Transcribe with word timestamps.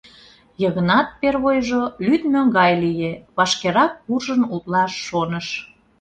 Йыгнат 0.61 1.07
первойжо 1.21 1.81
лӱдмӧ 2.05 2.41
гай 2.57 2.71
лие, 2.83 3.11
вашкерак 3.37 3.91
куржын 4.03 4.41
утлаш 4.55 4.91
шоныш. 5.07 5.47